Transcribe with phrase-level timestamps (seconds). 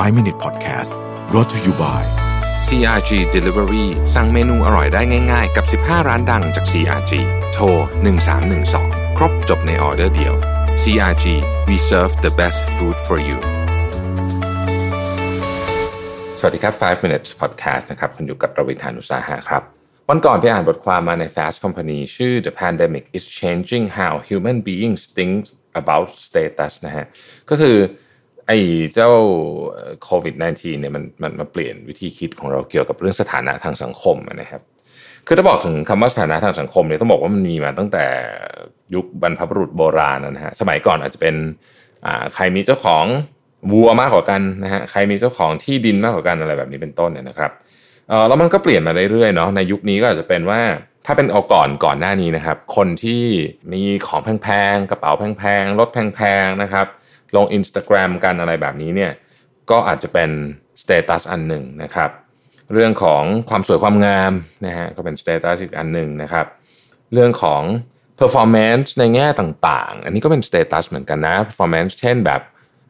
[0.00, 0.92] 5 Minute Podcast
[1.30, 2.02] brought to you by
[2.66, 7.12] CRG Delivery สั่งเมนูอร่อยได้ง่าย ๆ กับ 15 ร้านดังจาก CRG
[7.52, 7.64] โทร
[8.42, 10.34] 1312 ครบจบในออเดอร์เดียว
[10.82, 11.26] CRG
[11.68, 13.38] we serve the best food for you
[16.38, 19.62] สวัสดีครับ 5 minutes podcast นะครับ คุณอยู่กับประวิทานุสาหะครับ
[20.08, 25.34] วันก่อนไปอ่านบทความมาใน Fast Company ชื่อ The Pandemic is Changing How Human Beings Think
[25.80, 27.04] About Status นะฮะ
[27.50, 27.78] ก็คือ
[28.46, 28.58] ไอ้
[28.94, 29.10] เจ้า
[30.04, 34.62] โควิด -19 เนี่ยมันมันมาเปลี่ยนวิธีคิดของเราเกี่ยวกับเรื่องสถานะทางสังคมนะครับ
[35.26, 38.04] คือถ้าบอกถึงคำว่าสถานะทางสังคมเนี่ยต้องบอกว่ามันมีมาตั้งแต่
[38.94, 41.34] ยุคบรรพบุรุษโบราณนะฮะสมัยก่อนอาจจะเป็น
[42.06, 43.04] อ่าใครมีเจ้าของ
[43.72, 47.50] วัวมากกว่ากันนะฮะใครมีเจ้าของที่ดินมากกว่ากันอะไรแบบนี้เป็นต้นเนี่ยนะครับ
[48.08, 50.60] เออแล้วมันก็เปลี่ยนมาเรื่อยๆเนาะในยุคนี้ก็อาจจะเป็นว่า
[51.06, 53.22] ถ้าเป็นเอาก่อนก่อนหน้านี้นะครับ คนที่
[53.72, 56.86] มีของแพงๆกระเป๋าแพงๆรถแพงๆนะครับ
[57.36, 59.12] ลง Instagram กันอะไรแบบนี้เนี่ย
[59.70, 60.30] ก็อาจจะเป็น
[60.82, 62.10] status อันหนึ่งนะครับ
[62.72, 64.32] เรื่องของความสวยความงาม
[64.66, 66.46] นะฮะก็เป็น status อีกอันหนึ่งนะครับ
[67.12, 67.62] เรื่องของ
[68.20, 72.40] performance ในแง่ต่างๆ อันนี้ก็เป็น status เหมือนกันนะ performance เช่นแบบ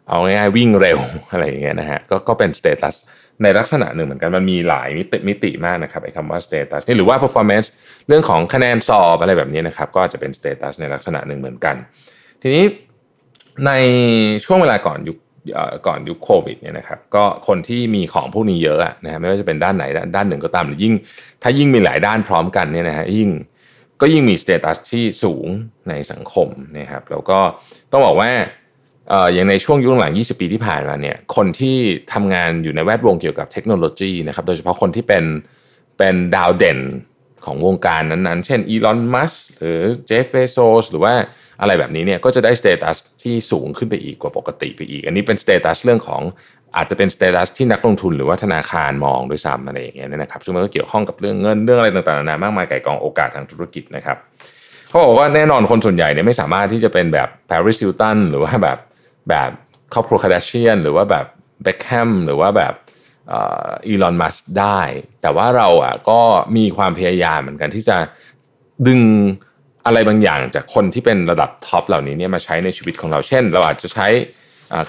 [0.08, 0.98] เอาง่ายๆวิ่งเร็ว
[1.32, 2.94] อะไรอย่างเงี้ยนะฮะก็ก็เป็น status
[3.42, 7.68] ในลักษณะหนึ่งเหมือนกันมันมีหลายมิติมิติมากนะครับไอ้คำว่า status นี่หรือว่า performance
[8.08, 11.76] เรื่องของคะแนนสอบอะไรแบบนี้นะครับ ก็จะเป็น status ในลักษณะหนึ่งเหมือนกัน
[12.42, 12.64] ทีนี้
[13.66, 13.70] ใน
[14.44, 15.18] ช่วงเวลาก่อนยุค
[15.86, 19.84] ก่อนยุคโควิดเนี่ยนะครับก็คนที่มีของพวกนี้เยอะนะฮะไม่ว่าจะเป็นด้านไหน
[20.16, 20.94] ด้านหนึ่งก็ตามหรือยิ่ง
[21.42, 23.30] ถ้ายิ่งมีหลายด้านพร้อมกันเนี่ยนะฮะยิ่ง
[24.00, 25.46] ก็ยิ่งมีสเตตัสที่สูง
[25.88, 27.38] ในสังคมนะครับแล้วก็
[27.92, 28.30] ต้องบอกว่า
[29.34, 31.76] อย่างในช่วงยุคหลัง 20 ปีที่ผ่านมาเนี่ยคนที่
[32.12, 35.24] ทำงานอยู่ในแวดวงเกี่ยวกับเทคโนโลยีนะครับโดยเฉพาะคนที่เป็น
[35.98, 36.78] เป็นดาวเด่น
[37.44, 41.14] ของวงการนั้นๆ เช่น Elon Musk หรือ Jeff Bezos หรือว่า
[41.60, 46.22] อะไรแบบนี้เนี่ยก็จะได้ status ที่สูงขึ้นไปอีกกว่าปกติไปอีก อันนี้เป็น status เรื่องของ
[46.76, 54.16] อาจจะเป็น status ที่นักลงทุนหรือว่าธนาคารมองด้วยซ้ำอะไรอย่างเงี้ยนะครับซึ่งมันก็เกี่ยวข้องกับเรื่องเงินเรื่องอะไรต่างๆนานามากมายก่ายกองโอกาสทางธุรกิจนะครับ
[54.88, 58.78] เขาบอกว่าแน่นอนคนส่วนใหญ่เนี่ยไม่สามารถที่จะเป็นแบบ Paris Hilton หรือว่าแบบ
[59.28, 59.50] แบบ
[59.92, 61.26] ครอบครัว Kardashian หรือว่าแบบ
[61.62, 62.74] Beckham หรือว่าแบบ
[63.30, 64.80] Elon Musk ได้
[65.22, 66.20] แต่ว่าเราอะก็
[66.56, 67.96] มีความพยายามเหมือนกันที่จะ
[68.88, 69.00] ดึง
[69.86, 74.08] อะไรบางอย่างจากคนที่เป็นระดับ top เหล่านี้เนี่ยมาใช้ในชีวิตของเราเช่น เราอาจจะใช้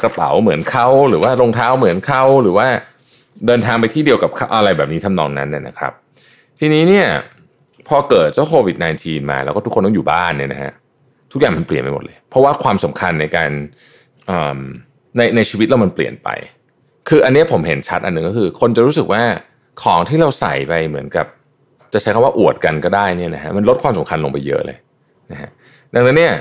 [0.01, 2.67] กระเป๋าเหมือนเขาหรือว่ารองเท้าเหมือนเขาหรือว่า
[3.47, 5.93] เดินทางไปที่เดียวกับอะไรแบบนี้ทำนองนั้นเนี่ยนะครับ
[6.59, 7.07] ทีนี้เนี่ย
[7.87, 10.73] พอเกิดเจ้าโควิด -19 มาแล้วก็ทุกคนต้องอยู่บ้านเนี่ยนะฮะ
[11.31, 13.51] ทุกอย่างมันเปลี่ยนไปหมดเลย เพราะว่าความสำคัญในการ
[15.17, 16.29] ในในชีวิตเรามันเปลี่ยนไป
[17.09, 19.21] คืออันนี้ผมเห็นชัดอันหนึ่งก็คือ คนจะรู้สึกว่า
[19.83, 21.25] ของที่เราใส่ไปเหมือนกับ
[21.93, 24.77] จะใช้คำว่าอวดกันก็ได้เนี่ยนะฮะมันลดความสำคัญลงไปเยอะเลย
[25.31, 25.49] นะฮะ
[25.93, 26.33] ดังนั้นเนี่ย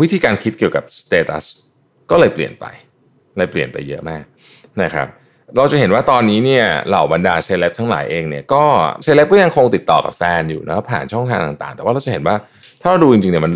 [0.00, 1.44] วิธีการคิดเกี่ยวกับสเตตัส
[2.10, 2.64] ก็เลยเปลี่ยนไป
[3.36, 4.22] เลยเปลี่ยนไปเยอะมาก
[4.82, 5.06] นะครับ
[5.56, 8.62] เราจะเห็นว่าตอนนี้เนี่ยเหล่าบรรดาเซเลบทั้งหลายเองเนี่ยก็
[9.04, 12.36] เซเลบก็ยังคงติดต่อกับแฟนอยู่นะผ่านช่องทางต่าง ๆ แต่ว่าเราจะเห็นว่า
[12.82, 13.52] ถ้าเราดูจริงๆเนี่ยมัน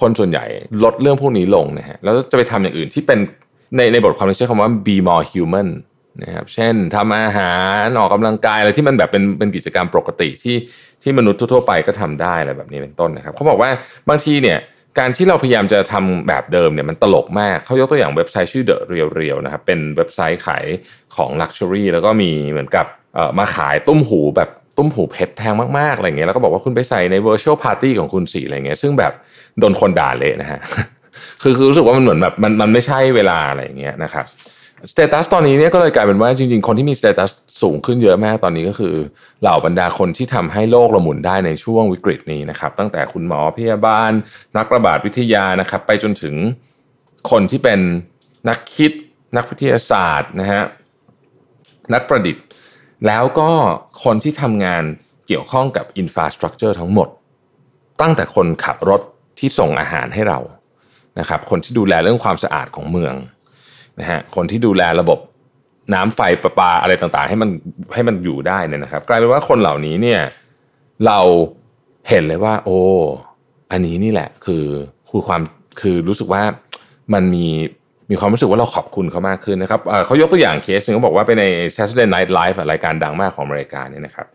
[0.00, 0.44] คนส่วนใหญ่
[0.84, 3.18] ลดเรื่องพวกนี้ลงนะฮะแล้วจะไปทำอย่างอื่นที่เป็น
[3.76, 5.68] ในในบทความใช้คำว่า be more human
[6.24, 7.52] นะครับเช่นทำอาหา
[7.84, 10.56] รออกกำลังกายอะไรที่มันแบบเป็นเป็นกิจกรรมปกติที่
[11.02, 13.70] ที่มนุษย์ทั่วไปก็ทำได้อะไรแบบนี้เป็นต้นนะครับเขาบอกว่า
[14.08, 14.58] บางทีเนี่ย
[14.98, 20.64] การที่เราพยายามจะทำแบบเดิมเนี่ยมันตลกมากเขายกตัวอย่างเว็บไซต์ชื่อ The Real Real นะครับเป็นเว็บไซต์ขาย
[21.16, 29.12] ของ luxury แล้วก็มีเหมือนกับเอ่อมาขายตุ้มหูแบบตุ้มหูเพชรแพงมากๆอะไรเงี้ยแล้วก็บอกว่าคุณไปใส่ใน virtual party ของคุณสิอะไรเงี้ยซึ่งแบบ
[29.58, 30.60] โดนคนด่าเละนะฮะ
[31.42, 34.26] คือคือรู้สึกว่ามันเหมือนแบบมันมันไม่ใช่เวลาอะไรเงี้ยนะครับ
[34.90, 37.30] status ตอนนี้เนี่ยก็เลยกลายเป็นว่าจริงๆ คนที่มี status
[37.62, 38.94] สูงขึ้นเยอะมากตอนนี้ก็คือ
[39.42, 44.10] เหล่าบรรดาคนที่ทำให้โลกเราหมุนได้ในช่วงวิกฤตนี้นะครับ ตั้งแต่คุณหมอพยาบาล
[44.56, 46.34] นักระบาดวิทยานะครับ ไปจนถึง
[47.30, 47.80] คนที่เป็น
[48.48, 48.92] นักคิด
[49.36, 50.62] นักวิทยาศาสตร์นะฮะ
[51.94, 52.44] นักประดิษฐ์
[53.06, 53.50] แล้วก็
[54.04, 54.82] คนที่ทำงาน
[55.26, 57.08] เกี่ยวข้องกับอินฟราสตรักเจอร์ทั้งหมด
[58.00, 59.00] ตั้งแต่คนขับรถ
[59.38, 60.38] ที่ส่งอาหารให้เรา
[61.18, 63.14] นะครับ คนที่ดูแลเรื่องความสะอาดของเมือง
[64.00, 65.18] นะฮะคนที่ดูแลระบบ
[65.94, 67.50] น้ำไฟประปาอะไรต่างๆ ให้มัน
[67.94, 70.20] ให้มันอยู่ได้เนี่ยนะครับ กลายเป็นว่าคนเหล่านี้เนี่ย
[71.06, 71.18] เรา
[72.08, 72.78] เห็นเลยว่า โอ้
[73.72, 74.64] อันนี้นี่แหละ คือ
[75.08, 75.42] คือความ
[75.80, 76.42] คือรู้สึกว่า
[77.14, 77.46] มันมี
[78.10, 81.46] มีความรู้สึกว่าเราขอบคุณเขามากขึ้นนะครับเขายกตัวอย่างเคสหนึ่งเขาบอกว่าเป็นใน
[81.76, 84.26] Saturday Night Live รายการดังมากของอเมริกาเนี่ยนะครับ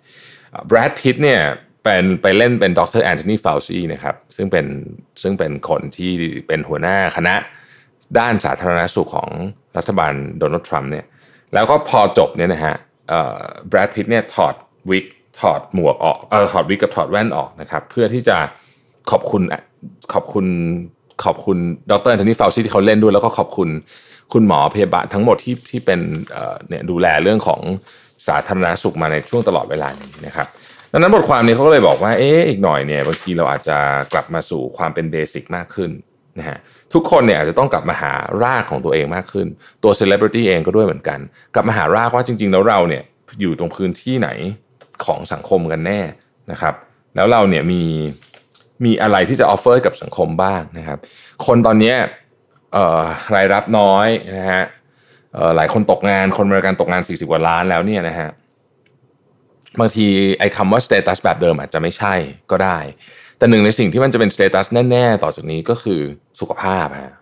[0.68, 1.40] Brad Pitt เนี่ย
[1.84, 3.02] เป็นไปเล่นเป็นดร.
[3.06, 4.66] Anthony Fauci นะครับซึ่งเป็น
[5.22, 6.12] ซึ่งเป็นคนที่
[6.48, 7.36] เป็นหัวหน้าคณะ
[8.20, 9.30] ด้านสาธารณสุขของ
[9.78, 11.06] รัฐบาลโดนัลด์ทรัมป์เนี่ย
[11.54, 12.76] แล้วก็พอจบเนี่ยนะฮะ
[13.70, 14.56] Brad Pitt เนี่ยถอด
[14.90, 15.06] วิก
[15.40, 18.38] ถอดหมวกออกเออถอดวิกกับถอดแว่นออกนะครับเพื่อที่จะ
[19.12, 19.42] ขอบคุณ
[20.14, 20.46] ขอบคุณ
[21.24, 21.58] ขอบคุณ
[21.92, 22.12] ดร.
[22.12, 23.70] Anthony Fauci ที่เขาเล่นด้วย แล้วก็ขอบคุณ
[24.34, 26.00] คุณหมอพยาบาลทั้งหมดที่ที่เป็น
[26.70, 27.62] เนี่ยดูแลเรื่องของ
[28.28, 30.48] สาธารณสุขมาในช่วงตลอดเวลานี้นะครับ
[30.92, 33.78] ดังนั้นบทความนี้เขาก็เลยบอกว่าเอ๊ะอีกหน่อยเนี่ยบางทีเราอาจจะ
[34.14, 35.92] กลับมาสู่ความเป็น basic มากขึ้น
[36.40, 36.58] นะฮะ
[36.94, 39.48] ทุกคนเนี่ยอาจจะต้องกลับมาหารากของตัวเองมากขึ้น
[39.84, 41.20] ตัวเซเลบริตี้เองก็ด้วยเหมือนกัน
[41.54, 43.04] กลับมาหารากว่าจริง ๆ แล้วเราเนี่ย
[43.42, 44.30] อยู่ตรงพื้นที่ไหน
[45.06, 46.00] ของสังคมกันแน่
[46.52, 46.74] นะครับ
[47.16, 47.84] แล้วเราเนี่ยมี
[48.86, 51.00] มีอะไรที่จะ offer กับสังคมบ้างนะครับ
[51.46, 51.94] คนตอนนี้
[53.36, 54.64] รายรับน้อยนะฮะ
[55.56, 58.30] หลายคนตกงานคนอเมริกาตกงาน 40กว่าล้านแล้วเนี่ยนะฮะ
[59.80, 60.08] บางที
[60.40, 62.14] ไอ้คำว่า status แบบเดิมอาจจะไม่ใช่
[62.52, 62.78] ก็ได้
[63.38, 66.00] แต่หนึ่งในสิ่งที่มันจะเป็น status แน่ๆ ต่อจากนี้ก็คือ
[66.40, 67.14] สุขภาพฮะ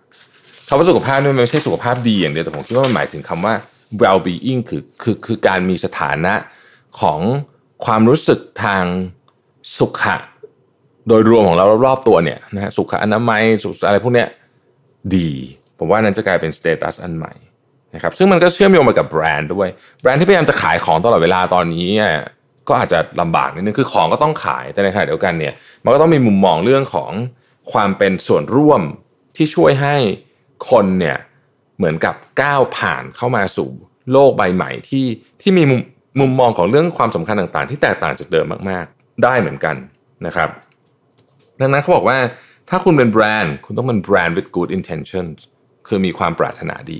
[0.67, 3.53] คำว่าสุขภาพนี่มันไม่ใช่สุขภาพดีอย่างเดียวแต่ผมคิดว่ามันหมายถึงคำว่า
[4.01, 6.33] well being คือคือคือการมีสถานะ
[6.99, 7.19] ของ
[7.85, 8.83] ความรู้สึกทาง
[9.77, 10.17] สุขะ
[11.07, 14.27] โดยรวมของเรารอบๆตัวเนี่ยนะฮะสุขอนามัยสุขอะไรพวกเนี้ย
[15.15, 15.29] ดี
[15.79, 17.33] ผมว่านั้นจะกลายเป็นสเตตัสอันใหม่
[17.95, 19.67] นะครับซึ่งมันก็เชื่อมโยงมากับแบรนด์ด้วย
[20.01, 21.89] แบรนด์ที่พยายามจะขายของตลอดเวลาตอนนี้
[22.67, 27.11] ก็อาจจะลำบากนิดนึงคือของก็ต้องขายแต่ในขณะเดียวกันเนี่ยมันก็ต้องมีมุมมองเรื่องของ
[27.71, 28.81] ความเป็นส่วนร่วม
[29.35, 29.95] ที่ช่วยให้
[30.69, 31.17] คนเนี่ย
[31.77, 33.69] เหมือนกับก้าวผ่านเข้ามาสู่
[34.11, 35.05] โลกใบใหม่ที่
[35.41, 35.81] ที่มีมุม
[36.19, 39.75] มุมมองของเรื่องความสำคัญต่างๆ ที่แตกต่างจากเดิมมากๆ ได้เหมือนกัน
[40.25, 40.49] นะครับ
[41.59, 42.17] ดังนั้นเขาบอกว่า
[42.69, 45.37] ถ้าคุณเป็นแบรนด์ คุณต้องเป็นแบรนด์ with good intentions
[45.87, 46.99] คือมีความปรารถนาดี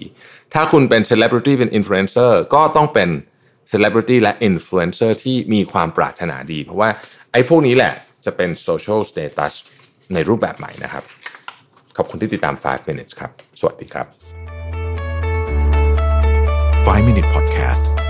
[0.53, 3.09] ถ้าคุณเป็น celebrity เป็น influencer ก็ต้องเป็น
[3.73, 6.89] ซเลบริตี้และอินฟลูเอนเซอร์ที่มีความปรารถนาดี เพราะว่า
[7.31, 7.93] ไอ้พวกนี้แหละ
[8.25, 9.53] จะเป็นโซเชียลสเตตัส
[10.13, 11.03] ในรูปแบบใหม่นะครับ
[11.97, 14.07] ขอบคุณที่ติดตาม 5 minutes ครับ สวัสดีครับ
[16.85, 18.02] 5 minute podcast